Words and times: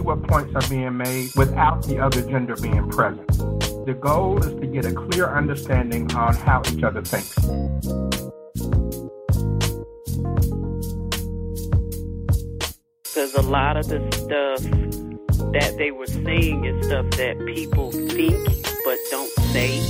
exactly 0.00 0.06
what 0.06 0.22
points 0.28 0.54
are 0.54 0.68
being 0.68 0.96
made 0.96 1.30
without 1.36 1.82
the 1.86 1.98
other 1.98 2.22
gender 2.22 2.56
being 2.56 2.88
present. 2.90 3.26
The 3.86 3.96
goal 3.98 4.38
is 4.42 4.54
to 4.60 4.66
get 4.66 4.84
a 4.84 4.92
clear 4.92 5.26
understanding 5.26 6.12
on 6.14 6.34
how 6.34 6.62
each 6.72 6.82
other 6.82 7.02
thinks. 7.02 7.34
Because 13.04 13.34
a 13.34 13.42
lot 13.42 13.76
of 13.76 13.88
the 13.88 14.00
stuff 14.12 14.62
that 15.52 15.74
they 15.78 15.90
were 15.90 16.06
saying 16.06 16.64
is 16.64 16.86
stuff 16.86 17.10
that 17.12 17.44
people 17.46 17.90
think 17.90 18.46
but 18.84 18.98
don't 19.10 19.30
say. 19.52 19.80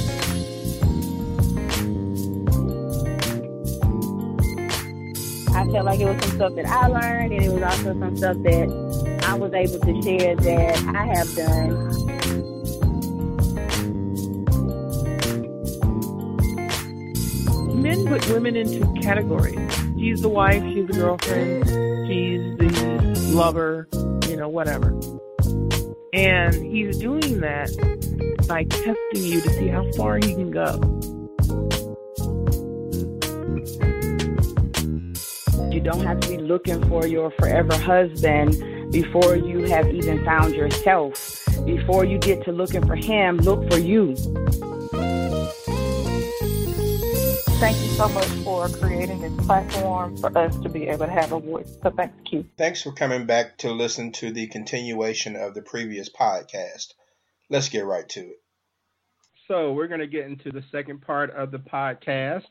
I 5.53 5.65
felt 5.73 5.85
like 5.85 6.01
it 6.01 6.07
was 6.07 6.23
some 6.23 6.37
stuff 6.37 6.55
that 6.55 6.67
I 6.67 6.87
learned, 6.87 7.33
and 7.33 7.43
it 7.45 7.53
was 7.53 7.63
also 7.63 7.99
some 7.99 8.17
stuff 8.17 8.37
that 8.45 8.90
I 9.31 9.35
was 9.35 9.53
able 9.53 9.79
to 9.79 10.03
share 10.03 10.35
that 10.35 10.77
I 10.89 11.07
have 11.07 11.33
done. 11.37 11.71
Men 17.81 18.07
put 18.09 18.29
women 18.29 18.57
into 18.57 18.93
categories. 19.01 19.73
She's 19.97 20.21
the 20.21 20.29
wife, 20.29 20.65
she's 20.73 20.89
the 20.89 20.95
girlfriend, 20.95 21.65
she's 22.09 22.59
the 22.59 23.31
lover, 23.33 23.87
you 24.29 24.37
know, 24.37 24.49
whatever. 24.49 24.99
And 26.13 26.53
he's 26.53 26.99
doing 26.99 27.39
that 27.39 27.71
by 28.49 28.65
testing 28.65 28.97
you 29.15 29.41
to 29.43 29.51
see 29.51 29.69
how 29.69 29.89
far 29.93 30.17
he 30.17 30.35
can 30.35 30.51
go. 30.51 30.81
You 35.81 35.85
don't 35.85 36.05
have 36.05 36.21
to 36.21 36.29
be 36.29 36.37
looking 36.37 36.87
for 36.91 37.07
your 37.07 37.31
forever 37.31 37.75
husband 37.75 38.93
before 38.93 39.35
you 39.35 39.61
have 39.71 39.89
even 39.89 40.23
found 40.27 40.55
yourself. 40.55 41.43
Before 41.65 42.05
you 42.05 42.19
get 42.19 42.45
to 42.45 42.53
looking 42.53 42.87
for 42.87 42.97
him, 42.97 43.39
look 43.39 43.73
for 43.73 43.79
you. 43.79 44.15
Thank 47.57 47.79
you 47.79 47.89
so 47.97 48.11
much 48.11 48.27
for 48.45 48.69
creating 48.69 49.23
this 49.23 49.47
platform 49.47 50.19
for 50.19 50.37
us 50.37 50.55
to 50.59 50.69
be 50.69 50.87
able 50.87 51.07
to 51.07 51.13
have 51.13 51.33
a 51.33 51.41
voice. 51.41 51.75
So 51.83 51.89
thank 51.89 52.13
you. 52.31 52.45
Thanks 52.59 52.83
for 52.83 52.93
coming 52.93 53.25
back 53.25 53.57
to 53.59 53.73
listen 53.73 54.13
to 54.13 54.31
the 54.31 54.49
continuation 54.49 55.35
of 55.35 55.55
the 55.55 55.63
previous 55.63 56.11
podcast. 56.11 56.93
Let's 57.49 57.71
get 57.71 57.87
right 57.87 58.07
to 58.11 58.21
it. 58.21 58.43
So 59.49 59.73
we're 59.73 59.89
going 59.89 60.01
to 60.01 60.07
get 60.07 60.27
into 60.27 60.51
the 60.51 60.63
second 60.71 61.01
part 61.01 61.31
of 61.31 61.51
the 61.51 61.59
podcast. 61.59 62.45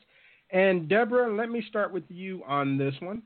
And 0.52 0.88
Deborah, 0.88 1.32
let 1.34 1.50
me 1.50 1.64
start 1.68 1.92
with 1.92 2.04
you 2.08 2.42
on 2.46 2.76
this 2.76 2.94
one. 3.00 3.22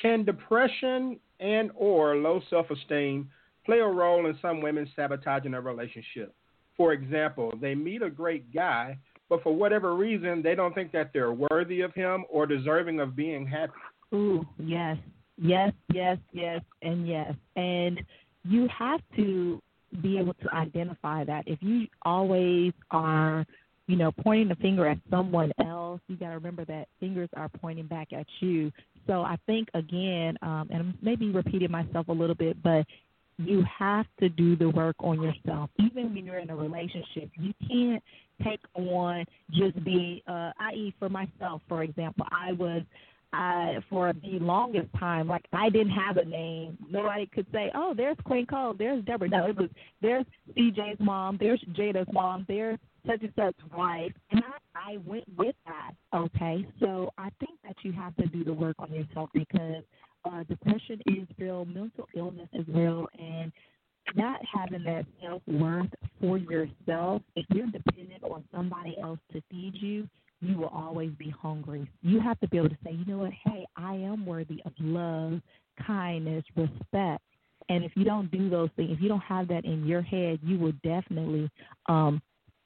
Can 0.00 0.24
depression 0.24 1.18
and 1.40 1.70
or 1.74 2.16
low 2.16 2.40
self-esteem 2.48 3.28
play 3.66 3.80
a 3.80 3.86
role 3.86 4.26
in 4.26 4.38
some 4.40 4.60
women 4.60 4.88
sabotaging 4.94 5.54
a 5.54 5.60
relationship? 5.60 6.34
For 6.76 6.92
example, 6.92 7.52
they 7.60 7.74
meet 7.74 8.02
a 8.02 8.10
great 8.10 8.54
guy, 8.54 8.96
but 9.28 9.42
for 9.42 9.54
whatever 9.54 9.94
reason, 9.94 10.42
they 10.42 10.54
don't 10.54 10.74
think 10.74 10.92
that 10.92 11.10
they're 11.12 11.32
worthy 11.32 11.82
of 11.82 11.92
him 11.92 12.24
or 12.30 12.46
deserving 12.46 13.00
of 13.00 13.14
being 13.14 13.46
happy. 13.46 13.72
Ooh, 14.14 14.46
yes, 14.58 14.96
yes, 15.36 15.72
yes, 15.92 16.18
yes, 16.32 16.62
and 16.82 17.06
yes. 17.06 17.34
And 17.56 18.00
you 18.44 18.68
have 18.76 19.00
to 19.16 19.60
be 20.00 20.18
able 20.18 20.34
to 20.34 20.54
identify 20.54 21.24
that. 21.24 21.46
If 21.46 21.58
you 21.62 21.86
always 22.02 22.72
are, 22.90 23.44
you 23.90 23.96
know, 23.96 24.12
pointing 24.12 24.46
the 24.46 24.54
finger 24.54 24.86
at 24.86 24.98
someone 25.10 25.50
else, 25.66 26.00
you 26.06 26.14
got 26.14 26.28
to 26.28 26.34
remember 26.34 26.64
that 26.66 26.86
fingers 27.00 27.28
are 27.36 27.48
pointing 27.48 27.86
back 27.86 28.12
at 28.12 28.24
you. 28.38 28.70
So 29.08 29.22
I 29.22 29.36
think 29.46 29.68
again, 29.74 30.38
um, 30.42 30.68
and 30.70 30.94
maybe 31.02 31.30
repeating 31.30 31.72
myself 31.72 32.06
a 32.06 32.12
little 32.12 32.36
bit, 32.36 32.62
but 32.62 32.86
you 33.36 33.64
have 33.76 34.06
to 34.20 34.28
do 34.28 34.54
the 34.54 34.70
work 34.70 34.94
on 35.00 35.20
yourself. 35.20 35.70
Even 35.80 36.14
when 36.14 36.24
you're 36.24 36.38
in 36.38 36.50
a 36.50 36.56
relationship, 36.56 37.30
you 37.36 37.52
can't 37.68 38.02
take 38.44 38.60
on 38.74 39.24
just 39.50 39.82
be, 39.82 40.22
uh, 40.28 40.52
i.e., 40.60 40.94
for 41.00 41.08
myself, 41.08 41.60
for 41.68 41.82
example, 41.82 42.26
I 42.30 42.52
was 42.52 42.82
I 43.32 43.78
for 43.88 44.12
the 44.12 44.38
longest 44.40 44.88
time, 44.98 45.28
like 45.28 45.44
I 45.52 45.68
didn't 45.68 45.92
have 45.92 46.16
a 46.16 46.24
name. 46.24 46.76
Nobody 46.90 47.26
could 47.26 47.46
say, 47.52 47.70
"Oh, 47.74 47.94
there's 47.96 48.16
Queen 48.24 48.44
Cole, 48.44 48.74
there's 48.76 49.04
Deborah." 49.04 49.28
No, 49.28 49.46
it 49.46 49.56
was 49.56 49.70
there's 50.02 50.24
CJ's 50.56 50.98
mom, 50.98 51.36
there's 51.38 51.60
Jada's 51.72 52.08
mom, 52.12 52.44
there's 52.48 52.78
such 53.06 53.22
and 53.22 53.32
such 53.36 53.56
wife, 53.76 54.12
and 54.30 54.42
I, 54.74 54.92
I 54.92 54.96
went 55.06 55.24
with 55.36 55.54
that. 55.66 55.92
Okay, 56.14 56.66
so 56.80 57.10
I 57.18 57.30
think 57.40 57.58
that 57.64 57.76
you 57.82 57.92
have 57.92 58.14
to 58.16 58.26
do 58.26 58.44
the 58.44 58.52
work 58.52 58.76
on 58.78 58.92
yourself 58.92 59.30
because 59.34 59.82
uh, 60.24 60.42
depression 60.44 61.00
is 61.06 61.26
real, 61.38 61.64
mental 61.64 62.06
illness 62.14 62.48
is 62.52 62.64
real, 62.68 63.06
and 63.18 63.52
not 64.14 64.40
having 64.52 64.84
that 64.84 65.06
self 65.22 65.42
worth 65.46 65.90
for 66.20 66.38
yourself. 66.38 67.22
If 67.36 67.46
you're 67.50 67.66
dependent 67.66 68.22
on 68.24 68.44
somebody 68.52 68.96
else 69.02 69.18
to 69.32 69.42
feed 69.50 69.74
you, 69.74 70.08
you 70.40 70.56
will 70.56 70.68
always 70.68 71.10
be 71.18 71.30
hungry. 71.30 71.88
You 72.02 72.20
have 72.20 72.40
to 72.40 72.48
be 72.48 72.56
able 72.56 72.70
to 72.70 72.78
say, 72.84 72.92
you 72.92 73.04
know 73.04 73.18
what, 73.18 73.32
hey, 73.44 73.66
I 73.76 73.94
am 73.94 74.24
worthy 74.24 74.62
of 74.64 74.72
love, 74.78 75.40
kindness, 75.86 76.44
respect. 76.56 77.22
And 77.68 77.84
if 77.84 77.92
you 77.94 78.04
don't 78.04 78.30
do 78.30 78.48
those 78.50 78.70
things, 78.74 78.90
if 78.92 79.00
you 79.00 79.08
don't 79.08 79.20
have 79.20 79.48
that 79.48 79.64
in 79.64 79.86
your 79.86 80.02
head, 80.02 80.40
you 80.42 80.58
will 80.58 80.72
definitely 80.82 81.48
um, 81.86 82.20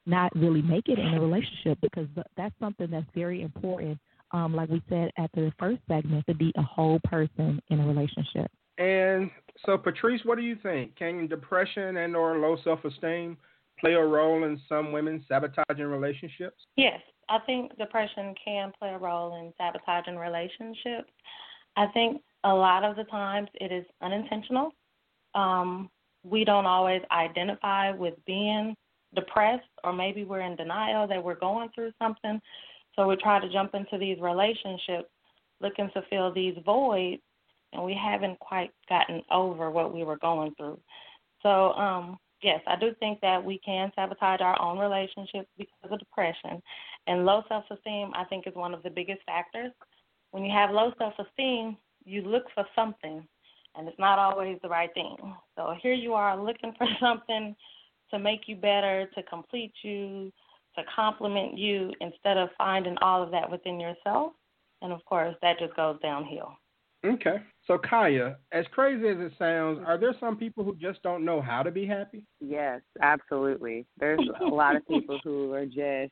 not 0.05 0.35
really 0.35 0.61
make 0.61 0.87
it 0.87 0.99
in 0.99 1.13
a 1.13 1.21
relationship 1.21 1.77
because 1.81 2.07
that's 2.37 2.55
something 2.59 2.89
that's 2.89 3.09
very 3.15 3.41
important. 3.41 3.97
Um, 4.31 4.55
like 4.55 4.69
we 4.69 4.81
said 4.89 5.11
at 5.17 5.31
the 5.33 5.51
first 5.59 5.79
segment, 5.87 6.25
to 6.27 6.33
be 6.33 6.51
a 6.57 6.61
whole 6.61 6.99
person 7.05 7.61
in 7.69 7.79
a 7.79 7.87
relationship. 7.87 8.51
And 8.77 9.29
so, 9.65 9.77
Patrice, 9.77 10.21
what 10.25 10.37
do 10.37 10.43
you 10.43 10.57
think? 10.61 10.95
Can 10.97 11.27
depression 11.27 11.97
and 11.97 12.15
or 12.15 12.37
low 12.37 12.57
self-esteem 12.63 13.37
play 13.79 13.93
a 13.93 14.03
role 14.03 14.43
in 14.43 14.59
some 14.67 14.91
women 14.91 15.23
sabotaging 15.27 15.85
relationships? 15.85 16.57
Yes, 16.75 16.99
I 17.29 17.39
think 17.45 17.77
depression 17.77 18.35
can 18.43 18.71
play 18.77 18.89
a 18.89 18.97
role 18.97 19.35
in 19.35 19.53
sabotaging 19.57 20.17
relationships. 20.17 21.11
I 21.77 21.87
think 21.87 22.21
a 22.43 22.53
lot 22.53 22.83
of 22.83 22.95
the 22.95 23.03
times 23.05 23.49
it 23.55 23.71
is 23.71 23.85
unintentional. 24.01 24.71
Um, 25.33 25.89
we 26.23 26.43
don't 26.43 26.65
always 26.65 27.01
identify 27.11 27.91
with 27.91 28.13
being 28.25 28.75
depressed, 29.15 29.63
or 29.83 29.93
maybe 29.93 30.23
we're 30.23 30.41
in 30.41 30.55
denial 30.55 31.07
that 31.07 31.23
we're 31.23 31.35
going 31.35 31.69
through 31.73 31.91
something. 31.99 32.39
So 32.95 33.07
we 33.07 33.15
try 33.17 33.39
to 33.39 33.51
jump 33.51 33.75
into 33.75 33.97
these 33.97 34.19
relationships 34.19 35.09
looking 35.61 35.89
to 35.93 36.01
fill 36.09 36.33
these 36.33 36.55
voids, 36.65 37.21
and 37.73 37.83
we 37.83 37.93
haven't 37.93 38.39
quite 38.39 38.71
gotten 38.89 39.21
over 39.31 39.71
what 39.71 39.93
we 39.93 40.03
were 40.03 40.17
going 40.17 40.53
through. 40.55 40.79
So, 41.41 41.73
um, 41.73 42.17
yes, 42.41 42.61
I 42.67 42.75
do 42.75 42.93
think 42.99 43.21
that 43.21 43.43
we 43.43 43.59
can 43.59 43.91
sabotage 43.95 44.41
our 44.41 44.59
own 44.61 44.77
relationships 44.77 45.49
because 45.57 45.91
of 45.91 45.99
depression. 45.99 46.61
And 47.07 47.25
low 47.25 47.43
self 47.47 47.65
esteem, 47.71 48.11
I 48.15 48.25
think, 48.25 48.47
is 48.47 48.55
one 48.55 48.73
of 48.73 48.83
the 48.83 48.89
biggest 48.89 49.21
factors. 49.25 49.71
When 50.31 50.43
you 50.43 50.51
have 50.51 50.71
low 50.71 50.91
self 50.97 51.13
esteem, 51.19 51.77
you 52.03 52.21
look 52.21 52.45
for 52.53 52.65
something, 52.75 53.25
and 53.75 53.87
it's 53.87 53.99
not 53.99 54.19
always 54.19 54.57
the 54.61 54.69
right 54.69 54.93
thing. 54.93 55.15
So 55.55 55.75
here 55.81 55.93
you 55.93 56.13
are 56.13 56.41
looking 56.41 56.73
for 56.77 56.87
something 56.99 57.55
to 58.15 58.23
make 58.23 58.47
you 58.47 58.55
better, 58.55 59.09
to 59.15 59.23
complete 59.23 59.73
you, 59.83 60.31
to 60.75 60.83
compliment 60.95 61.57
you, 61.57 61.91
instead 62.01 62.37
of 62.37 62.49
finding 62.57 62.95
all 63.01 63.21
of 63.21 63.31
that 63.31 63.49
within 63.49 63.79
yourself. 63.79 64.33
And 64.81 64.91
of 64.91 65.03
course, 65.05 65.35
that 65.41 65.59
just 65.59 65.75
goes 65.75 65.99
downhill. 66.01 66.53
Okay. 67.05 67.37
So, 67.67 67.77
Kiah, 67.77 68.35
as 68.51 68.65
crazy 68.71 69.07
as 69.07 69.17
it 69.19 69.33
sounds, 69.37 69.79
are 69.85 69.97
there 69.97 70.15
some 70.19 70.37
people 70.37 70.63
who 70.63 70.75
just 70.75 71.01
don't 71.03 71.25
know 71.25 71.41
how 71.41 71.61
to 71.61 71.71
be 71.71 71.85
happy? 71.85 72.23
Yes, 72.39 72.81
absolutely. 73.01 73.85
There's 73.99 74.21
a 74.41 74.45
lot 74.45 74.75
of 74.75 74.87
people 74.87 75.19
who 75.23 75.51
are 75.53 75.65
just 75.65 76.11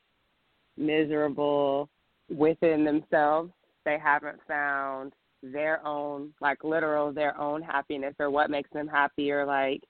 miserable 0.76 1.88
within 2.34 2.84
themselves. 2.84 3.50
They 3.84 3.98
haven't 3.98 4.38
found 4.46 5.12
their 5.42 5.84
own, 5.86 6.32
like 6.40 6.64
literal, 6.64 7.12
their 7.12 7.38
own 7.38 7.60
happiness 7.60 8.14
or 8.18 8.30
what 8.30 8.50
makes 8.50 8.70
them 8.72 8.88
happy 8.88 9.30
or 9.30 9.44
like, 9.44 9.82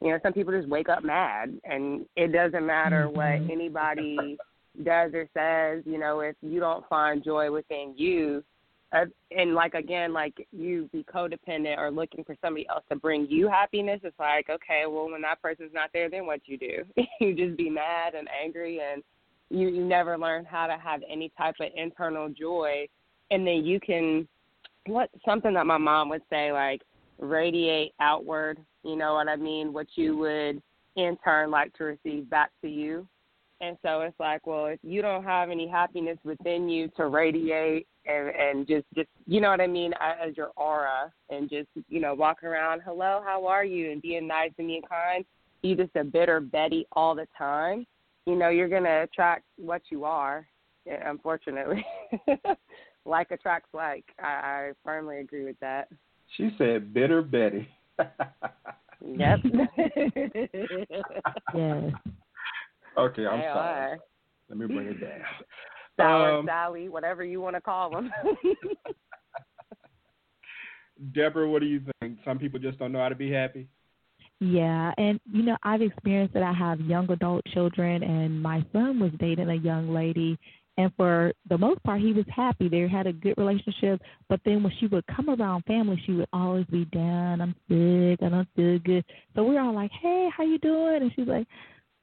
you 0.00 0.10
know, 0.10 0.18
some 0.22 0.32
people 0.32 0.52
just 0.52 0.68
wake 0.68 0.88
up 0.88 1.04
mad 1.04 1.58
and 1.64 2.06
it 2.16 2.32
doesn't 2.32 2.66
matter 2.66 3.06
mm-hmm. 3.06 3.16
what 3.16 3.52
anybody 3.52 4.36
does 4.84 5.12
or 5.14 5.28
says, 5.34 5.82
you 5.86 5.98
know, 5.98 6.20
if 6.20 6.36
you 6.42 6.60
don't 6.60 6.86
find 6.88 7.24
joy 7.24 7.50
within 7.50 7.94
you, 7.96 8.44
uh, 8.92 9.04
and 9.36 9.54
like 9.54 9.74
again, 9.74 10.12
like 10.12 10.34
you 10.52 10.88
be 10.92 11.04
codependent 11.12 11.76
or 11.78 11.90
looking 11.90 12.22
for 12.24 12.36
somebody 12.40 12.66
else 12.68 12.84
to 12.88 12.96
bring 12.96 13.26
you 13.28 13.48
happiness, 13.48 14.00
it's 14.04 14.18
like, 14.18 14.48
okay, 14.48 14.84
well, 14.86 15.10
when 15.10 15.22
that 15.22 15.42
person's 15.42 15.72
not 15.74 15.90
there, 15.92 16.08
then 16.08 16.26
what 16.26 16.40
you 16.46 16.56
do? 16.56 16.84
you 17.20 17.34
just 17.34 17.56
be 17.56 17.68
mad 17.68 18.14
and 18.14 18.28
angry 18.42 18.80
and 18.80 19.02
you, 19.50 19.68
you 19.68 19.84
never 19.84 20.16
learn 20.16 20.44
how 20.44 20.66
to 20.66 20.76
have 20.76 21.00
any 21.10 21.32
type 21.36 21.56
of 21.60 21.68
internal 21.74 22.28
joy 22.28 22.86
and 23.30 23.46
then 23.46 23.64
you 23.64 23.80
can 23.80 24.26
what 24.86 25.10
something 25.24 25.54
that 25.54 25.66
my 25.66 25.78
mom 25.78 26.08
would 26.08 26.22
say 26.30 26.52
like 26.52 26.82
radiate 27.18 27.92
outward 28.00 28.58
you 28.84 28.96
know 28.96 29.14
what 29.14 29.28
i 29.28 29.36
mean 29.36 29.72
what 29.72 29.86
you 29.94 30.16
would 30.16 30.62
in 30.96 31.16
turn 31.24 31.50
like 31.50 31.72
to 31.74 31.84
receive 31.84 32.28
back 32.30 32.50
to 32.62 32.68
you 32.68 33.06
And 33.60 33.76
so 33.82 34.02
it's 34.02 34.18
like, 34.20 34.46
well, 34.46 34.66
if 34.66 34.78
you 34.82 35.00
don't 35.00 35.24
have 35.24 35.50
any 35.50 35.66
happiness 35.66 36.18
within 36.24 36.68
you 36.68 36.88
to 36.96 37.06
radiate 37.06 37.86
and 38.06 38.28
and 38.28 38.66
just 38.68 38.84
just 38.94 39.08
you 39.26 39.40
know 39.40 39.50
what 39.50 39.60
I 39.60 39.66
mean 39.66 39.92
as 40.00 40.36
your 40.36 40.50
aura 40.56 41.10
and 41.30 41.48
just 41.48 41.68
you 41.88 42.00
know 42.00 42.14
walk 42.14 42.44
around, 42.44 42.82
hello, 42.84 43.22
how 43.24 43.46
are 43.46 43.64
you, 43.64 43.90
and 43.92 44.02
being 44.02 44.26
nice 44.26 44.50
to 44.56 44.62
me 44.62 44.76
and 44.76 44.82
being 44.82 44.82
kind, 44.82 45.24
you 45.62 45.74
just 45.74 45.96
a 45.96 46.04
bitter 46.04 46.38
Betty 46.40 46.86
all 46.92 47.14
the 47.14 47.26
time. 47.36 47.86
You 48.26 48.36
know, 48.36 48.50
you're 48.50 48.68
gonna 48.68 49.02
attract 49.04 49.44
what 49.56 49.82
you 49.90 50.04
are. 50.04 50.46
Eh, 50.86 50.98
unfortunately, 51.04 51.84
like 53.06 53.30
attracts 53.30 53.72
like. 53.72 54.04
I, 54.22 54.26
I 54.26 54.72
firmly 54.84 55.18
agree 55.18 55.44
with 55.44 55.58
that. 55.60 55.88
She 56.36 56.50
said 56.58 56.92
bitter 56.92 57.22
Betty. 57.22 57.68
yep. 59.04 59.40
yes. 61.54 61.92
Okay, 62.98 63.26
I'm 63.26 63.40
they 63.40 63.46
sorry. 63.46 63.92
Are. 63.92 63.98
Let 64.48 64.58
me 64.58 64.66
bring 64.66 64.86
it 64.88 65.00
down. 65.00 65.20
Sour 65.98 66.38
um, 66.38 66.46
Sally, 66.46 66.88
whatever 66.88 67.24
you 67.24 67.40
want 67.40 67.56
to 67.56 67.60
call 67.60 67.90
them. 67.90 68.12
Deborah, 71.14 71.48
what 71.48 71.60
do 71.60 71.66
you 71.66 71.82
think? 72.00 72.18
Some 72.24 72.38
people 72.38 72.58
just 72.58 72.78
don't 72.78 72.92
know 72.92 73.00
how 73.00 73.08
to 73.08 73.14
be 73.14 73.30
happy. 73.30 73.68
Yeah, 74.40 74.92
and 74.98 75.18
you 75.30 75.42
know, 75.42 75.56
I've 75.62 75.82
experienced 75.82 76.34
that 76.34 76.42
I 76.42 76.52
have 76.52 76.80
young 76.80 77.10
adult 77.10 77.42
children 77.52 78.02
and 78.02 78.42
my 78.42 78.64
son 78.72 79.00
was 79.00 79.10
dating 79.18 79.48
a 79.48 79.54
young 79.54 79.92
lady 79.92 80.38
and 80.76 80.92
for 80.96 81.32
the 81.48 81.58
most 81.58 81.82
part 81.82 82.00
he 82.00 82.12
was 82.12 82.24
happy. 82.34 82.68
They 82.68 82.86
had 82.88 83.06
a 83.06 83.12
good 83.12 83.34
relationship, 83.36 84.00
but 84.28 84.40
then 84.44 84.62
when 84.62 84.72
she 84.78 84.86
would 84.86 85.04
come 85.06 85.30
around 85.30 85.64
family, 85.64 86.00
she 86.06 86.12
would 86.12 86.28
always 86.32 86.66
be 86.66 86.84
down, 86.86 87.40
I'm 87.40 87.54
sick, 87.68 88.22
I 88.22 88.28
don't 88.28 88.48
feel 88.56 88.78
good. 88.80 89.04
So 89.34 89.44
we're 89.44 89.60
all 89.60 89.74
like, 89.74 89.90
Hey, 90.02 90.28
how 90.36 90.44
you 90.44 90.58
doing? 90.58 91.02
And 91.02 91.12
she's 91.14 91.28
like, 91.28 91.46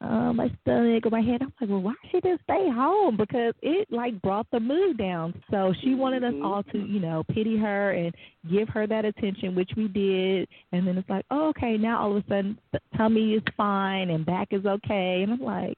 uh, 0.04 0.34
my 0.34 0.52
stomach 0.62 1.06
or 1.06 1.10
my 1.10 1.22
head. 1.22 1.42
I'm 1.42 1.54
like, 1.62 1.70
well, 1.70 1.82
why 1.82 1.94
she 2.12 2.20
didn't 2.20 2.42
stay 2.44 2.70
home? 2.70 3.16
Because 3.16 3.54
it 3.62 3.88
like 3.90 4.22
brought 4.22 4.48
the 4.52 4.60
mood 4.60 4.98
down. 4.98 5.34
So 5.50 5.74
she 5.82 5.96
wanted 5.96 6.24
us 6.24 6.34
all 6.44 6.64
to, 6.64 6.78
you 6.78 7.00
know, 7.00 7.24
pity 7.34 7.58
her 7.58 7.92
and 7.92 8.14
give 8.52 8.68
her 8.70 8.86
that 8.86 9.06
attention, 9.06 9.56
which 9.56 9.72
we 9.78 9.88
did. 9.88 10.50
And 10.72 10.86
then 10.86 10.98
it's 10.98 11.10
like, 11.10 11.26
oh, 11.32 11.50
okay, 11.50 11.78
now 11.78 12.02
all 12.02 12.18
of 12.18 12.24
a 12.26 12.28
sudden, 12.28 12.60
tummy 12.98 13.34
is 13.34 13.44
fine 13.56 14.10
and 14.10 14.26
back 14.26 14.50
is 14.52 14.66
okay. 14.66 15.22
And 15.24 15.32
I'm 15.32 15.42
like, 15.42 15.78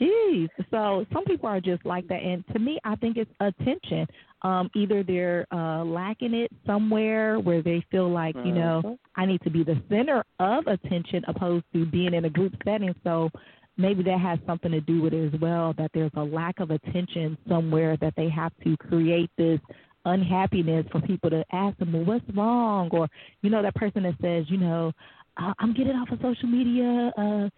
Jeez. 0.00 0.48
So 0.70 1.06
some 1.12 1.24
people 1.24 1.48
are 1.48 1.60
just 1.60 1.84
like 1.84 2.06
that, 2.08 2.22
and 2.22 2.44
to 2.52 2.58
me, 2.58 2.78
I 2.84 2.94
think 2.96 3.16
it's 3.16 3.30
attention. 3.40 4.06
Um, 4.42 4.70
either 4.74 5.02
they're 5.02 5.46
uh, 5.52 5.82
lacking 5.84 6.34
it 6.34 6.50
somewhere 6.66 7.40
where 7.40 7.62
they 7.62 7.84
feel 7.90 8.08
like 8.08 8.36
you 8.44 8.52
know 8.52 8.82
Mhm. 8.84 8.98
I 9.16 9.26
need 9.26 9.40
to 9.42 9.50
be 9.50 9.64
the 9.64 9.80
center 9.88 10.24
of 10.38 10.66
attention, 10.66 11.24
opposed 11.26 11.64
to 11.72 11.84
being 11.86 12.14
in 12.14 12.24
a 12.26 12.30
group 12.30 12.54
setting. 12.64 12.94
So 13.02 13.30
maybe 13.76 14.02
that 14.04 14.20
has 14.20 14.38
something 14.46 14.70
to 14.72 14.80
do 14.80 15.00
with 15.02 15.14
it 15.14 15.34
as 15.34 15.40
well. 15.40 15.72
That 15.78 15.90
there's 15.94 16.12
a 16.14 16.22
lack 16.22 16.60
of 16.60 16.70
attention 16.70 17.36
somewhere 17.48 17.96
that 17.96 18.14
they 18.16 18.28
have 18.28 18.52
to 18.64 18.76
create 18.76 19.30
this 19.36 19.60
unhappiness 20.04 20.86
for 20.92 21.00
people 21.00 21.30
to 21.30 21.44
ask 21.52 21.76
them, 21.78 21.92
well, 21.92 22.04
what's 22.04 22.28
wrong? 22.36 22.88
Or 22.92 23.08
you 23.42 23.50
know 23.50 23.62
that 23.62 23.74
person 23.74 24.04
that 24.04 24.14
says, 24.20 24.48
you 24.50 24.58
know, 24.58 24.92
"I- 25.36 25.54
I'm 25.58 25.72
getting 25.72 25.96
off 25.96 26.10
of 26.10 26.20
social 26.20 26.48
media. 26.48 27.12
Uh, 27.16 27.48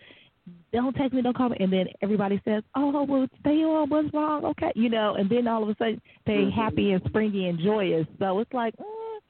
don't 0.73 0.95
text 0.95 1.13
me, 1.13 1.23
don't 1.23 1.37
call 1.37 1.49
me, 1.51 1.57
and 1.61 1.73
then 1.73 1.87
everybody 2.03 2.41
says, 2.45 2.63
"Oh, 2.75 3.05
well, 3.05 3.27
stay 3.41 3.63
on. 3.63 3.89
What's 3.89 4.13
wrong? 4.15 4.45
Okay, 4.45 4.73
you 4.75 4.89
know." 4.89 5.15
And 5.15 5.29
then 5.29 5.47
all 5.49 5.63
of 5.63 5.69
a 5.69 5.75
sudden, 5.77 6.01
they 6.27 6.45
Mhm. 6.45 6.53
happy 6.53 6.93
and 6.93 7.03
springy 7.05 7.49
and 7.49 7.59
joyous. 7.59 8.07
So 8.19 8.39
it's 8.41 8.53
like, 8.53 8.75
mm, 8.77 9.21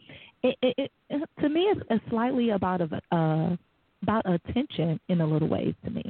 it, 0.43 0.57
it, 0.63 0.93
it 1.11 1.29
to 1.41 1.49
me, 1.49 1.63
it's, 1.63 1.81
it's 1.91 2.05
slightly 2.09 2.51
about 2.51 2.81
of 2.81 2.93
uh 2.93 3.57
about 4.03 4.23
attention 4.25 4.99
in 5.09 5.21
a 5.21 5.27
little 5.27 5.49
ways 5.49 5.75
to 5.85 5.91
me. 5.91 6.03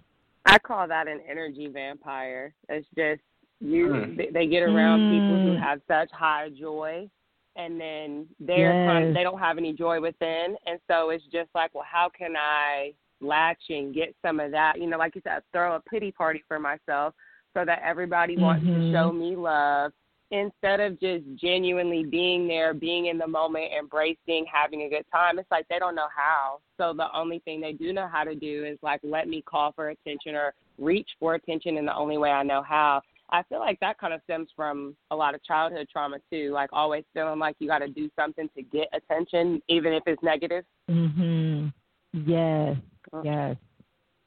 I 0.47 0.58
call 0.58 0.87
that 0.88 1.08
an 1.08 1.20
energy 1.29 1.67
vampire. 1.69 2.55
It's 2.69 2.87
just 2.97 3.20
you. 3.61 3.88
Mm. 3.88 4.17
They, 4.17 4.29
they 4.32 4.47
get 4.47 4.62
around 4.62 5.08
people 5.08 5.38
who 5.38 5.52
Mm. 5.55 5.61
have 5.61 5.81
such 5.88 6.11
high 6.12 6.50
joy, 6.50 7.08
and 7.56 7.81
then 7.81 8.29
they're 8.38 8.85
kind 8.85 9.06
Yes. 9.06 9.14
they 9.14 9.23
don't 9.23 9.38
have 9.38 9.58
any 9.58 9.73
joy 9.73 10.00
within, 10.00 10.56
and 10.67 10.79
so 10.88 11.11
it's 11.11 11.25
just 11.32 11.50
like, 11.55 11.75
well, 11.75 11.85
how 11.91 12.08
can 12.08 12.37
I 12.37 12.94
latch 13.21 13.63
and 13.69 13.95
get 13.95 14.15
some 14.23 14.41
of 14.41 14.51
that? 14.53 14.81
You 14.81 14.89
know, 14.89 14.99
like 14.99 15.15
you 15.15 15.23
said, 15.25 15.43
throw 15.53 15.77
a 15.77 15.81
pity 15.81 16.13
party 16.13 16.43
for 16.49 16.59
myself 16.59 17.15
so 17.55 17.65
that 17.65 17.83
everybody 17.85 18.37
wants 18.37 18.65
to 18.65 18.93
show 18.93 19.13
me 19.13 19.37
love 19.37 19.93
instead 20.31 20.79
of 20.79 21.01
just 21.01 21.25
genuinely 21.35 22.05
being 22.05 22.47
there, 22.47 22.73
being 22.73 23.07
in 23.07 23.19
the 23.19 23.27
moment, 23.27 23.73
embracing, 23.77 24.47
having 24.53 24.83
a 24.83 24.89
good 24.89 25.05
time. 25.13 25.39
It's 25.39 25.51
like 25.51 25.67
they 25.69 25.79
don't 25.79 25.97
know 25.97 26.09
how. 26.15 26.61
So 26.77 26.93
the 26.97 27.09
only 27.17 27.41
thing 27.41 27.61
they 27.61 27.73
do 27.73 27.93
know 27.93 28.09
how 28.11 28.25
to 28.25 28.35
do 28.35 28.65
is 28.65 28.79
like 28.83 29.01
let 29.03 29.29
me 29.29 29.43
call 29.43 29.73
for 29.73 29.91
attention 29.91 30.35
or 30.35 30.55
reach 30.79 31.09
for 31.19 31.35
attention 31.35 31.77
in 31.77 31.85
the 31.85 31.95
only 31.95 32.17
way 32.17 32.31
I 32.31 32.43
know 32.43 32.63
how. 32.63 33.03
I 33.33 33.43
feel 33.45 33.61
like 33.61 33.79
that 33.81 33.99
kind 33.99 34.13
of 34.13 34.21
stems 34.25 34.49
from 34.57 34.97
a 35.11 35.17
lot 35.17 35.35
of 35.35 35.45
childhood 35.45 35.89
trauma 35.91 36.19
too, 36.31 36.51
like 36.53 36.71
always 36.73 37.05
feeling 37.15 37.39
like 37.39 37.57
you 37.59 37.69
got 37.69 37.79
to 37.79 37.89
do 37.89 38.11
something 38.17 38.49
to 38.57 38.63
get 38.63 38.89
attention, 38.93 39.63
even 39.69 39.93
if 39.93 40.03
it's 40.07 40.23
negative. 40.23 40.65
Mhm. 40.89 41.73
Yes. 42.13 42.77
Yes. 43.25 43.57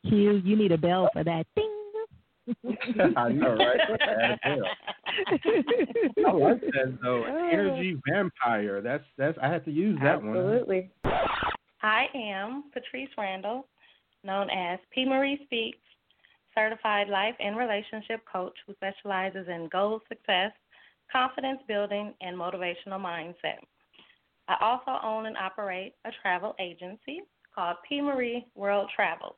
Q, 0.08 0.42
you 0.44 0.56
need 0.56 0.72
a 0.72 0.78
bell 0.78 1.10
for 1.14 1.24
that. 1.24 1.46
Ding. 1.56 1.70
I 3.16 3.30
know, 3.30 3.56
right? 3.56 3.80
Bad 4.00 4.40
hell. 4.42 4.64
I 6.28 6.32
like 6.32 6.62
that 6.62 6.98
though. 7.02 7.24
Oh. 7.30 7.50
Energy 7.52 7.98
vampire. 8.08 8.82
That's 8.82 9.04
that's. 9.18 9.38
I 9.42 9.48
had 9.48 9.64
to 9.66 9.72
use 9.72 9.98
that 10.04 10.22
one. 10.22 10.36
Absolutely. 10.36 10.90
I 11.82 12.06
am 12.16 12.66
Patrice 12.74 13.10
Randle, 13.18 13.68
known 14.24 14.50
as 14.50 14.80
P. 14.92 15.06
Marie 15.06 15.40
Speaks, 15.46 15.78
certified 16.56 17.10
life 17.10 17.36
and 17.40 17.58
relationship 17.58 18.22
coach 18.32 18.54
who 18.66 18.74
specializes 18.74 19.48
in 19.48 19.70
goal 19.72 20.02
success, 20.10 20.52
confidence 21.12 21.60
building, 21.68 22.14
and 22.22 22.38
motivational 22.38 23.00
mindset. 23.00 23.60
I 24.48 24.56
also 24.62 25.00
own 25.06 25.28
and 25.28 25.38
operate 25.38 25.94
a 26.06 26.10
travel 26.22 26.56
agency 26.60 27.22
called 27.54 27.78
P. 27.88 28.02
Marie 28.02 28.46
World 28.56 28.90
Travel. 28.96 29.36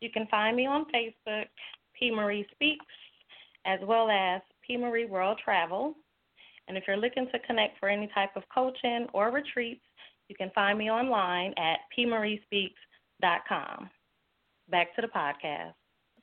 You 0.00 0.10
can 0.10 0.26
find 0.28 0.56
me 0.56 0.66
on 0.66 0.86
Facebook, 0.86 1.46
P. 1.98 2.10
Marie 2.10 2.46
Speaks, 2.52 2.84
as 3.66 3.80
well 3.82 4.08
as 4.10 4.40
P. 4.66 4.76
Marie 4.76 5.06
World 5.06 5.40
Travel. 5.44 5.94
And 6.68 6.76
if 6.76 6.84
you're 6.86 6.96
looking 6.96 7.26
to 7.32 7.38
connect 7.40 7.78
for 7.78 7.88
any 7.88 8.08
type 8.14 8.36
of 8.36 8.42
coaching 8.54 9.06
or 9.12 9.30
retreats, 9.30 9.84
you 10.28 10.36
can 10.36 10.50
find 10.54 10.78
me 10.78 10.90
online 10.90 11.54
at 11.56 11.78
pmariespeaks.com. 11.96 13.90
Back 14.70 14.94
to 14.96 15.02
the 15.02 15.08
podcast. 15.08 15.72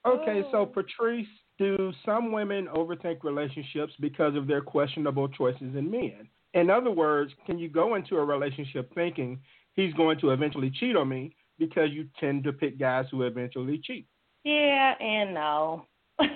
Okay, 0.05 0.43
so 0.51 0.67
Patrice, 0.67 1.25
do 1.57 1.91
some 2.05 2.31
women 2.31 2.67
overthink 2.67 3.23
relationships 3.23 3.93
because 3.99 4.35
of 4.35 4.45
their 4.45 4.61
questionable 4.61 5.27
choices 5.27 5.75
in 5.75 5.89
men? 5.89 6.29
In 6.53 6.69
other 6.69 6.91
words, 6.91 7.33
can 7.47 7.57
you 7.57 7.67
go 7.67 7.95
into 7.95 8.17
a 8.17 8.23
relationship 8.23 8.93
thinking 8.93 9.39
he's 9.75 9.93
going 9.93 10.19
to 10.19 10.31
eventually 10.31 10.71
cheat 10.71 10.95
on 10.95 11.09
me 11.09 11.35
because 11.57 11.89
you 11.91 12.07
tend 12.19 12.43
to 12.43 12.53
pick 12.53 12.79
guys 12.79 13.05
who 13.11 13.23
eventually 13.23 13.79
cheat? 13.83 14.07
Yeah 14.43 14.93
and 14.99 15.33
no. 15.33 15.85
um, 16.19 16.29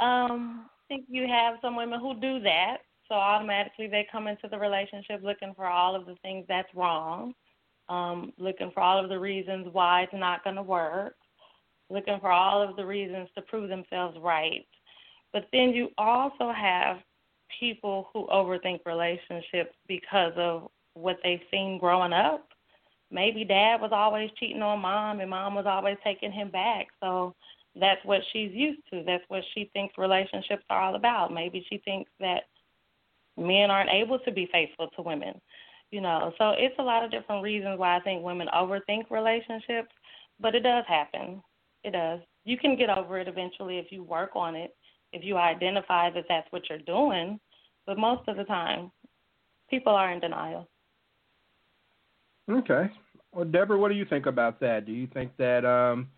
I 0.00 0.88
think 0.88 1.04
you 1.08 1.26
have 1.26 1.56
some 1.62 1.76
women 1.76 2.00
who 2.00 2.14
do 2.20 2.40
that, 2.40 2.78
so 3.08 3.14
automatically 3.14 3.86
they 3.86 4.06
come 4.10 4.26
into 4.26 4.48
the 4.48 4.58
relationship 4.58 5.20
looking 5.22 5.54
for 5.54 5.66
all 5.66 5.94
of 5.94 6.06
the 6.06 6.16
things 6.22 6.44
that's 6.48 6.68
wrong, 6.74 7.34
um, 7.88 8.32
looking 8.38 8.70
for 8.72 8.80
all 8.80 9.02
of 9.02 9.08
the 9.08 9.18
reasons 9.18 9.68
why 9.72 10.02
it's 10.02 10.12
not 10.12 10.44
going 10.44 10.56
to 10.56 10.62
work, 10.62 11.14
looking 11.88 12.18
for 12.20 12.30
all 12.30 12.62
of 12.62 12.76
the 12.76 12.84
reasons 12.84 13.28
to 13.34 13.42
prove 13.42 13.68
themselves 13.68 14.16
right. 14.20 14.66
But 15.32 15.46
then 15.52 15.70
you 15.70 15.88
also 15.96 16.52
have 16.52 16.98
people 17.58 18.08
who 18.12 18.26
overthink 18.26 18.80
relationships 18.84 19.74
because 19.88 20.32
of 20.36 20.70
what 20.94 21.18
they've 21.22 21.40
seen 21.50 21.78
growing 21.78 22.12
up. 22.12 22.46
Maybe 23.10 23.44
dad 23.44 23.80
was 23.80 23.90
always 23.92 24.30
cheating 24.38 24.62
on 24.62 24.80
mom 24.80 25.20
and 25.20 25.30
mom 25.30 25.54
was 25.54 25.66
always 25.66 25.98
taking 26.02 26.32
him 26.32 26.50
back. 26.50 26.88
So 27.00 27.34
that's 27.78 28.04
what 28.04 28.20
she's 28.32 28.52
used 28.52 28.82
to. 28.90 29.02
That's 29.06 29.24
what 29.28 29.42
she 29.54 29.70
thinks 29.72 29.98
relationships 29.98 30.64
are 30.70 30.80
all 30.80 30.94
about. 30.94 31.32
Maybe 31.32 31.64
she 31.68 31.78
thinks 31.78 32.10
that 32.20 32.44
men 33.36 33.70
aren't 33.70 33.90
able 33.90 34.18
to 34.20 34.32
be 34.32 34.48
faithful 34.52 34.88
to 34.96 35.02
women. 35.02 35.40
You 35.90 36.00
know, 36.00 36.32
so 36.38 36.54
it's 36.56 36.74
a 36.78 36.82
lot 36.82 37.04
of 37.04 37.10
different 37.10 37.42
reasons 37.42 37.78
why 37.78 37.96
I 37.96 38.00
think 38.00 38.22
women 38.22 38.48
overthink 38.54 39.10
relationships, 39.10 39.92
but 40.40 40.54
it 40.54 40.60
does 40.60 40.84
happen. 40.88 41.42
It 41.84 41.90
does. 41.90 42.20
You 42.44 42.56
can 42.56 42.76
get 42.76 42.88
over 42.88 43.18
it 43.18 43.28
eventually 43.28 43.78
if 43.78 43.92
you 43.92 44.02
work 44.02 44.30
on 44.34 44.54
it, 44.54 44.74
if 45.12 45.22
you 45.22 45.36
identify 45.36 46.10
that 46.10 46.24
that's 46.28 46.50
what 46.50 46.62
you're 46.68 46.78
doing. 46.78 47.38
But 47.86 47.98
most 47.98 48.26
of 48.26 48.36
the 48.36 48.44
time, 48.44 48.90
people 49.68 49.92
are 49.92 50.12
in 50.12 50.20
denial. 50.20 50.68
Okay. 52.52 52.90
Well, 53.32 53.44
Deborah, 53.46 53.78
what 53.78 53.88
do 53.88 53.94
you 53.94 54.04
think 54.04 54.26
about 54.26 54.60
that? 54.60 54.84
Do 54.84 54.92
you 54.92 55.06
think 55.06 55.36
that 55.38 55.64
um, 55.64 56.08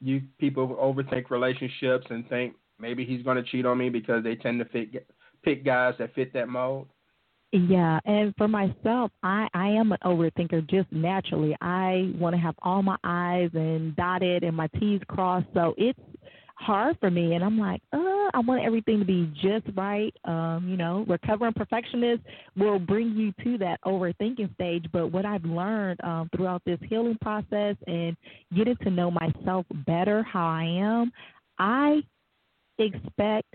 you 0.00 0.22
people 0.38 0.68
overthink 0.80 1.30
relationships 1.30 2.06
and 2.10 2.28
think 2.28 2.54
maybe 2.78 3.04
he's 3.04 3.22
going 3.22 3.36
to 3.36 3.50
cheat 3.50 3.66
on 3.66 3.78
me 3.78 3.88
because 3.88 4.22
they 4.22 4.36
tend 4.36 4.60
to 4.60 4.64
fit, 4.66 5.06
pick 5.42 5.64
guys 5.64 5.94
that 5.98 6.14
fit 6.14 6.32
that 6.34 6.48
mold? 6.48 6.88
Yeah, 7.54 8.00
and 8.06 8.32
for 8.38 8.48
myself, 8.48 9.10
I 9.22 9.46
I 9.52 9.68
am 9.68 9.92
an 9.92 9.98
overthinker 10.04 10.68
just 10.70 10.90
naturally. 10.90 11.54
I 11.60 12.10
want 12.18 12.34
to 12.34 12.40
have 12.40 12.54
all 12.62 12.82
my 12.82 12.96
I's 13.04 13.50
and 13.52 13.94
dotted 13.94 14.42
and 14.42 14.56
my 14.56 14.68
T's 14.78 15.02
crossed, 15.06 15.48
so 15.52 15.74
it's 15.76 15.98
hard 16.62 16.96
for 17.00 17.10
me 17.10 17.34
and 17.34 17.44
I'm 17.44 17.58
like, 17.58 17.80
uh, 17.92 18.30
I 18.34 18.40
want 18.46 18.64
everything 18.64 18.98
to 19.00 19.04
be 19.04 19.30
just 19.40 19.66
right. 19.76 20.14
Um, 20.24 20.66
you 20.68 20.76
know, 20.76 21.04
recovering 21.08 21.52
perfectionist 21.52 22.22
will 22.56 22.78
bring 22.78 23.12
you 23.12 23.32
to 23.44 23.58
that 23.58 23.80
overthinking 23.84 24.54
stage. 24.54 24.86
But 24.92 25.08
what 25.08 25.26
I've 25.26 25.44
learned 25.44 26.02
um, 26.04 26.30
throughout 26.34 26.62
this 26.64 26.78
healing 26.88 27.18
process 27.20 27.76
and 27.86 28.16
getting 28.56 28.76
to 28.82 28.90
know 28.90 29.10
myself 29.10 29.66
better, 29.86 30.22
how 30.22 30.46
I 30.46 30.64
am, 30.64 31.12
I 31.58 32.02
expect 32.78 33.54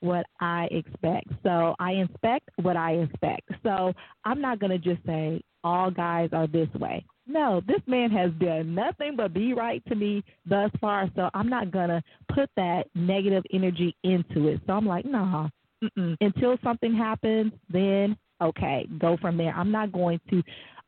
what 0.00 0.26
I 0.40 0.68
expect. 0.70 1.28
So 1.42 1.74
I 1.78 1.92
inspect 1.92 2.48
what 2.56 2.76
I 2.76 2.92
expect. 2.92 3.50
So 3.62 3.92
I'm 4.24 4.40
not 4.40 4.60
going 4.60 4.70
to 4.70 4.78
just 4.78 5.04
say 5.04 5.42
all 5.64 5.90
guys 5.90 6.30
are 6.32 6.46
this 6.46 6.68
way. 6.74 7.04
No, 7.26 7.60
this 7.66 7.80
man 7.86 8.10
has 8.10 8.30
done 8.40 8.74
nothing 8.74 9.14
but 9.14 9.34
be 9.34 9.52
right 9.52 9.84
to 9.88 9.94
me 9.94 10.24
thus 10.46 10.70
far. 10.80 11.10
So 11.14 11.28
I'm 11.34 11.48
not 11.48 11.70
going 11.70 11.90
to 11.90 12.02
put 12.34 12.48
that 12.56 12.84
negative 12.94 13.44
energy 13.52 13.94
into 14.02 14.48
it. 14.48 14.62
So 14.66 14.72
I'm 14.72 14.86
like, 14.86 15.04
nah, 15.04 15.48
mm-mm. 15.84 16.16
until 16.22 16.56
something 16.64 16.94
happens, 16.94 17.52
then 17.70 18.16
okay, 18.40 18.88
go 18.98 19.18
from 19.20 19.36
there. 19.36 19.52
I'm 19.52 19.70
not 19.70 19.92
going 19.92 20.20
to 20.30 20.42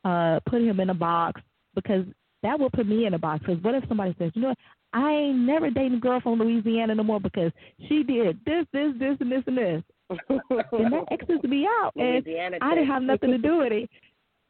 uh, 0.05 0.41
put 0.49 0.63
him 0.63 0.81
in 0.81 0.91
a 0.91 0.95
box 0.95 1.43
because 1.75 2.07
that 2.43 2.59
will 2.59 2.71
put 2.71 2.87
me 2.87 3.05
in 3.05 3.13
a 3.13 3.19
box. 3.19 3.45
Because 3.47 3.63
what 3.63 3.75
if 3.75 3.85
somebody 3.87 4.15
says, 4.19 4.33
you 4.35 4.41
know 4.41 4.49
what, 4.49 4.59
I 4.95 5.13
ain't 5.13 5.39
never 5.39 5.69
dating 5.69 5.99
a 5.99 6.01
girl 6.01 6.21
from 6.23 6.39
Louisiana 6.39 6.95
no 6.95 7.03
more 7.03 7.21
because 7.21 7.53
she 7.87 8.03
did 8.03 8.41
this, 8.47 8.65
this, 8.73 8.93
this, 8.99 9.17
and 9.21 9.31
this, 9.31 9.43
and 9.47 9.59
this. 9.59 9.83
and 10.29 10.93
that 10.93 11.05
X's 11.13 11.43
me 11.45 11.69
out, 11.81 11.93
and 11.95 12.27
I 12.61 12.75
didn't 12.75 12.89
have 12.89 13.03
nothing 13.03 13.31
to 13.31 13.39
do 13.39 13.59
with 13.59 13.71
it 13.71 13.89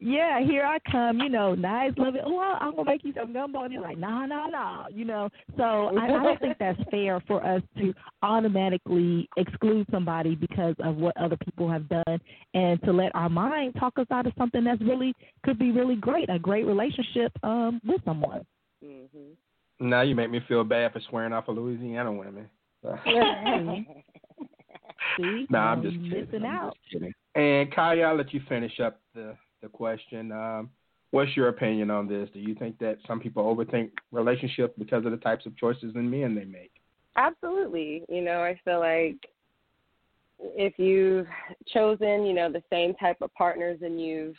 yeah, 0.03 0.43
here 0.43 0.65
I 0.65 0.79
come, 0.91 1.19
you 1.19 1.29
know, 1.29 1.53
nice, 1.53 1.93
love 1.95 2.15
it. 2.15 2.21
Oh, 2.25 2.39
I'm 2.59 2.75
gonna 2.75 2.89
make 2.89 3.03
you 3.03 3.13
some 3.15 3.33
gumbo, 3.33 3.63
and 3.63 3.71
you're 3.71 3.83
like, 3.83 3.99
no, 3.99 4.25
no, 4.25 4.47
no, 4.47 4.85
you 4.91 5.05
know. 5.05 5.29
So 5.57 5.63
I, 5.95 6.05
I 6.05 6.07
don't 6.07 6.39
think 6.39 6.57
that's 6.59 6.79
fair 6.89 7.21
for 7.27 7.45
us 7.45 7.61
to 7.77 7.93
automatically 8.23 9.29
exclude 9.37 9.85
somebody 9.91 10.33
because 10.33 10.73
of 10.79 10.95
what 10.95 11.15
other 11.17 11.37
people 11.37 11.69
have 11.69 11.87
done, 11.87 12.19
and 12.55 12.81
to 12.81 12.91
let 12.91 13.13
our 13.13 13.29
mind 13.29 13.75
talk 13.79 13.93
us 13.99 14.07
out 14.11 14.25
of 14.25 14.33
something 14.39 14.63
that's 14.63 14.81
really 14.81 15.13
could 15.45 15.59
be 15.59 15.71
really 15.71 15.95
great, 15.95 16.29
a 16.31 16.39
great 16.39 16.65
relationship 16.65 17.31
um 17.43 17.79
with 17.85 18.03
someone. 18.03 18.43
Mm-hmm. 18.83 19.87
Now 19.87 20.01
you 20.01 20.15
make 20.15 20.31
me 20.31 20.39
feel 20.47 20.63
bad 20.63 20.93
for 20.93 21.01
swearing 21.09 21.31
off 21.31 21.47
of 21.47 21.57
Louisiana 21.57 22.11
women. 22.11 22.49
See, 25.17 25.45
nah, 25.49 25.73
I'm 25.73 25.83
just 25.83 25.97
missing 25.97 26.25
kidding. 26.31 26.45
out. 26.45 26.75
Just 26.89 26.93
kidding. 26.93 27.13
And 27.35 27.71
Kiah, 27.71 28.05
I'll 28.07 28.15
let 28.15 28.33
you 28.33 28.41
finish 28.49 28.79
up 28.79 28.99
the 29.13 29.35
the 29.61 29.69
question. 29.69 30.31
Um, 30.31 30.69
what's 31.11 31.35
your 31.35 31.49
opinion 31.49 31.91
on 31.91 32.07
this? 32.07 32.29
Do 32.33 32.39
you 32.39 32.55
think 32.55 32.77
that 32.79 32.97
some 33.07 33.19
people 33.19 33.43
overthink 33.43 33.91
relationships 34.11 34.73
because 34.77 35.05
of 35.05 35.11
the 35.11 35.17
types 35.17 35.45
of 35.45 35.55
choices 35.57 35.93
and 35.95 36.09
men 36.09 36.35
they 36.35 36.45
make? 36.45 36.71
Absolutely. 37.15 38.03
You 38.09 38.21
know, 38.21 38.41
I 38.41 38.59
feel 38.63 38.79
like 38.79 39.17
if 40.39 40.73
you've 40.77 41.27
chosen, 41.67 42.25
you 42.25 42.33
know, 42.33 42.51
the 42.51 42.63
same 42.69 42.93
type 42.95 43.17
of 43.21 43.33
partners 43.35 43.79
and 43.81 44.01
you've 44.01 44.35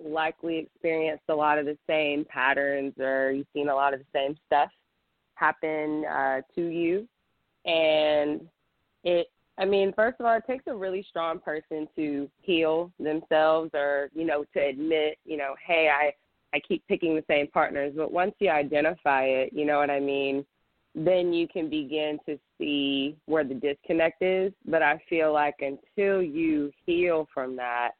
likely 0.00 0.58
experienced 0.58 1.24
a 1.28 1.34
lot 1.34 1.58
of 1.58 1.66
the 1.66 1.76
same 1.88 2.24
patterns 2.24 2.92
or 2.98 3.32
you've 3.32 3.46
seen 3.52 3.68
a 3.68 3.74
lot 3.74 3.94
of 3.94 4.00
the 4.00 4.06
same 4.14 4.36
stuff 4.46 4.70
happen 5.34 6.04
uh, 6.04 6.40
to 6.54 6.66
you 6.66 7.08
and 7.64 8.40
it 9.04 9.28
I 9.58 9.64
mean, 9.64 9.92
first 9.94 10.20
of 10.20 10.26
all, 10.26 10.36
it 10.36 10.44
takes 10.46 10.64
a 10.68 10.74
really 10.74 11.04
strong 11.08 11.40
person 11.40 11.88
to 11.96 12.30
heal 12.40 12.92
themselves 13.00 13.70
or, 13.74 14.08
you 14.14 14.24
know, 14.24 14.44
to 14.54 14.60
admit, 14.60 15.18
you 15.24 15.36
know, 15.36 15.54
hey, 15.66 15.90
I 15.92 16.12
I 16.54 16.60
keep 16.60 16.86
picking 16.88 17.14
the 17.14 17.24
same 17.28 17.48
partners, 17.48 17.92
but 17.94 18.10
once 18.10 18.32
you 18.38 18.48
identify 18.48 19.24
it, 19.24 19.52
you 19.52 19.66
know 19.66 19.78
what 19.78 19.90
I 19.90 20.00
mean, 20.00 20.46
then 20.94 21.32
you 21.34 21.46
can 21.46 21.68
begin 21.68 22.18
to 22.24 22.38
see 22.56 23.16
where 23.26 23.44
the 23.44 23.54
disconnect 23.54 24.22
is, 24.22 24.52
but 24.64 24.82
I 24.82 24.98
feel 25.10 25.30
like 25.30 25.56
until 25.60 26.22
you 26.22 26.72
heal 26.86 27.28
from 27.34 27.54
that, 27.56 27.90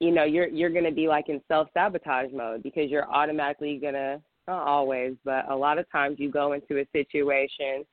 you 0.00 0.10
know, 0.10 0.24
you're 0.24 0.48
you're 0.48 0.70
going 0.70 0.84
to 0.84 0.90
be 0.90 1.08
like 1.08 1.28
in 1.28 1.42
self-sabotage 1.48 2.32
mode 2.32 2.62
because 2.62 2.90
you're 2.90 3.10
automatically 3.10 3.76
going 3.76 3.94
to 3.94 4.22
not 4.48 4.66
always, 4.66 5.14
but 5.24 5.50
a 5.50 5.56
lot 5.56 5.78
of 5.78 5.90
times 5.90 6.16
you 6.18 6.30
go 6.30 6.52
into 6.52 6.78
a 6.78 6.86
situation 6.92 7.84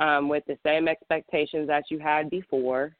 um, 0.00 0.28
with 0.28 0.44
the 0.46 0.58
same 0.66 0.88
expectations 0.88 1.68
that 1.68 1.84
you 1.90 1.98
had 1.98 2.30
before, 2.30 2.96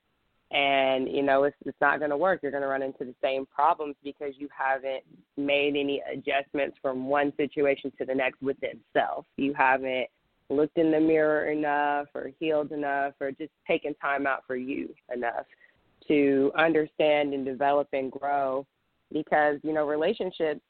and 0.52 1.08
you 1.08 1.22
know 1.22 1.44
it's 1.44 1.56
it's 1.64 1.80
not 1.80 1.98
going 1.98 2.10
to 2.10 2.16
work. 2.16 2.40
You're 2.42 2.52
going 2.52 2.62
to 2.62 2.68
run 2.68 2.82
into 2.82 3.04
the 3.04 3.14
same 3.22 3.46
problems 3.46 3.96
because 4.04 4.34
you 4.36 4.48
haven't 4.56 5.02
made 5.36 5.76
any 5.76 6.02
adjustments 6.12 6.76
from 6.80 7.06
one 7.06 7.32
situation 7.36 7.90
to 7.98 8.04
the 8.04 8.14
next 8.14 8.40
within 8.42 8.78
self. 8.92 9.24
You 9.36 9.54
haven't 9.54 10.08
looked 10.50 10.76
in 10.76 10.90
the 10.90 11.00
mirror 11.00 11.50
enough, 11.50 12.08
or 12.14 12.30
healed 12.38 12.72
enough, 12.72 13.14
or 13.20 13.30
just 13.32 13.52
taken 13.66 13.94
time 13.94 14.26
out 14.26 14.44
for 14.46 14.56
you 14.56 14.94
enough 15.14 15.46
to 16.08 16.52
understand 16.56 17.32
and 17.32 17.44
develop 17.44 17.88
and 17.92 18.12
grow. 18.12 18.66
Because 19.12 19.58
you 19.62 19.72
know 19.72 19.86
relationships 19.88 20.60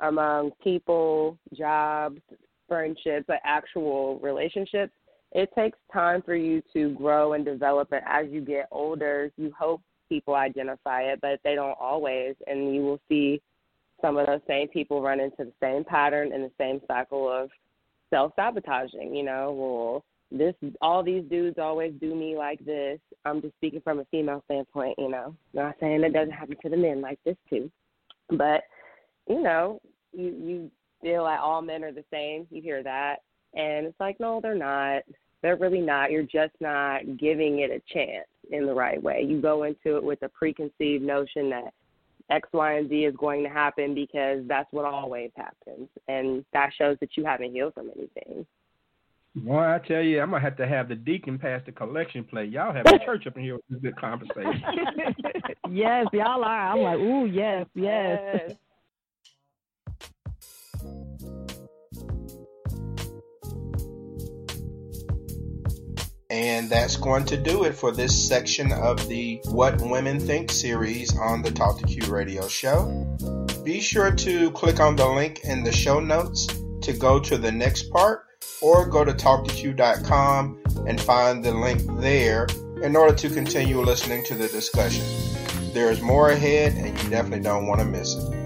among 0.00 0.50
people, 0.64 1.38
jobs, 1.54 2.20
friendships, 2.66 3.24
but 3.28 3.40
actual 3.44 4.18
relationships 4.20 4.92
it 5.32 5.50
takes 5.54 5.78
time 5.92 6.22
for 6.22 6.34
you 6.34 6.62
to 6.72 6.90
grow 6.90 7.34
and 7.34 7.44
develop 7.44 7.92
and 7.92 8.02
as 8.06 8.26
you 8.30 8.40
get 8.40 8.68
older 8.70 9.30
you 9.36 9.52
hope 9.58 9.80
people 10.08 10.34
identify 10.34 11.02
it 11.02 11.20
but 11.20 11.38
they 11.44 11.54
don't 11.54 11.76
always 11.80 12.34
and 12.46 12.74
you 12.74 12.82
will 12.82 13.00
see 13.08 13.40
some 14.00 14.16
of 14.16 14.26
those 14.26 14.40
same 14.48 14.66
people 14.68 15.02
run 15.02 15.20
into 15.20 15.44
the 15.44 15.52
same 15.60 15.84
pattern 15.84 16.32
and 16.32 16.42
the 16.42 16.50
same 16.58 16.80
cycle 16.88 17.30
of 17.30 17.50
self 18.10 18.32
sabotaging 18.36 19.14
you 19.14 19.22
know 19.22 19.52
well 19.52 20.04
this 20.32 20.54
all 20.80 21.02
these 21.02 21.24
dudes 21.24 21.58
always 21.58 21.92
do 22.00 22.14
me 22.14 22.36
like 22.36 22.64
this. 22.64 23.00
I'm 23.24 23.42
just 23.42 23.54
speaking 23.56 23.80
from 23.80 23.98
a 23.98 24.04
female 24.06 24.42
standpoint 24.46 24.96
you 24.98 25.10
know. 25.10 25.34
Not 25.52 25.74
saying 25.80 26.04
it 26.04 26.12
doesn't 26.12 26.32
happen 26.32 26.56
to 26.62 26.68
the 26.68 26.76
men 26.76 27.00
like 27.00 27.18
this 27.24 27.36
too. 27.48 27.70
But 28.30 28.62
you 29.28 29.42
know 29.42 29.80
you 30.12 30.34
you 30.40 30.70
feel 31.02 31.24
like 31.24 31.40
all 31.40 31.62
men 31.62 31.82
are 31.82 31.92
the 31.92 32.04
same. 32.12 32.46
You 32.50 32.62
hear 32.62 32.82
that 32.82 33.16
and 33.54 33.86
it's 33.86 34.00
like, 34.00 34.18
no, 34.20 34.40
they're 34.40 34.54
not. 34.54 35.02
They're 35.42 35.56
really 35.56 35.80
not. 35.80 36.10
You're 36.10 36.22
just 36.22 36.52
not 36.60 37.16
giving 37.18 37.60
it 37.60 37.70
a 37.70 37.80
chance 37.92 38.28
in 38.50 38.66
the 38.66 38.74
right 38.74 39.02
way. 39.02 39.24
You 39.26 39.40
go 39.40 39.62
into 39.64 39.96
it 39.96 40.04
with 40.04 40.22
a 40.22 40.28
preconceived 40.28 41.02
notion 41.02 41.50
that 41.50 41.72
X, 42.30 42.48
Y, 42.52 42.74
and 42.74 42.88
Z 42.88 43.04
is 43.04 43.16
going 43.16 43.42
to 43.42 43.48
happen 43.48 43.94
because 43.94 44.40
that's 44.46 44.70
what 44.72 44.84
always 44.84 45.30
happens. 45.36 45.88
And 46.08 46.44
that 46.52 46.70
shows 46.76 46.96
that 47.00 47.16
you 47.16 47.24
haven't 47.24 47.52
healed 47.52 47.74
from 47.74 47.90
anything. 47.96 48.46
Well, 49.44 49.60
I 49.60 49.78
tell 49.86 50.02
you, 50.02 50.20
I'm 50.20 50.30
gonna 50.30 50.42
have 50.42 50.56
to 50.56 50.66
have 50.66 50.88
the 50.88 50.96
deacon 50.96 51.38
pass 51.38 51.62
the 51.64 51.70
collection 51.70 52.24
plate. 52.24 52.50
Y'all 52.50 52.74
have 52.74 52.84
a 52.86 52.98
church 53.04 53.26
up 53.28 53.36
in 53.36 53.44
here 53.44 53.54
with 53.54 53.64
this 53.70 53.80
good 53.80 53.96
conversation. 53.96 54.62
yes, 55.70 56.06
y'all 56.12 56.42
are. 56.42 56.72
I'm 56.72 56.80
like, 56.80 56.98
ooh, 56.98 57.26
yes, 57.26 57.66
yes. 57.74 58.18
yes. 58.34 58.56
And 66.30 66.70
that's 66.70 66.96
going 66.96 67.24
to 67.26 67.36
do 67.36 67.64
it 67.64 67.74
for 67.74 67.90
this 67.90 68.28
section 68.28 68.70
of 68.72 69.08
the 69.08 69.40
What 69.46 69.80
Women 69.80 70.20
Think 70.20 70.50
series 70.50 71.18
on 71.18 71.42
the 71.42 71.50
Talk 71.50 71.78
to 71.80 71.86
Q 71.86 72.12
radio 72.12 72.46
show. 72.46 72.86
Be 73.64 73.80
sure 73.80 74.12
to 74.12 74.50
click 74.52 74.78
on 74.78 74.96
the 74.96 75.08
link 75.08 75.40
in 75.44 75.64
the 75.64 75.72
show 75.72 75.98
notes 75.98 76.46
to 76.82 76.92
go 76.92 77.18
to 77.18 77.36
the 77.36 77.50
next 77.50 77.90
part 77.90 78.26
or 78.60 78.86
go 78.86 79.04
to 79.04 79.12
talktoq.com 79.12 80.60
and 80.86 81.00
find 81.00 81.44
the 81.44 81.52
link 81.52 81.82
there 82.00 82.46
in 82.82 82.96
order 82.96 83.14
to 83.14 83.28
continue 83.28 83.80
listening 83.80 84.24
to 84.24 84.34
the 84.34 84.48
discussion. 84.48 85.04
There 85.72 85.90
is 85.90 86.00
more 86.00 86.30
ahead 86.30 86.74
and 86.74 86.96
you 87.02 87.10
definitely 87.10 87.40
don't 87.40 87.66
want 87.66 87.80
to 87.80 87.86
miss 87.86 88.14
it. 88.14 88.39